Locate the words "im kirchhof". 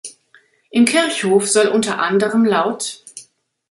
0.71-1.47